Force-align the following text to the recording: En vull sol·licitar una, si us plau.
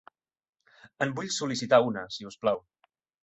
En 1.05 1.13
vull 1.19 1.29
sol·licitar 1.35 1.81
una, 1.91 2.05
si 2.17 2.27
us 2.31 2.39
plau. 2.45 2.65